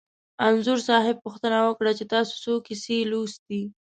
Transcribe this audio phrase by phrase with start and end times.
[0.47, 3.61] انځور صاحب پوښتنه وکړه چې تاسې څو کیسې لوستي.